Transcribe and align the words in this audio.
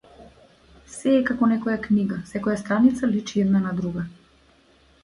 Сѐ 0.93 1.13
е 1.17 1.27
како 1.27 1.49
некоја 1.51 1.83
книга, 1.85 2.17
секоја 2.33 2.59
страница 2.63 3.13
личи 3.13 3.47
една 3.47 3.63
на 3.69 3.77
друга. 3.83 4.09